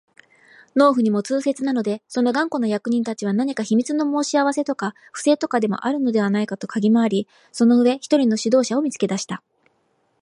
[0.75, 9.43] 農夫にも痛切なので、その頑固な役人たちは何か秘密の申し合せとか不正とかでもあるのではないかとかぎ廻り、その上、一人の指導者を見つけ出した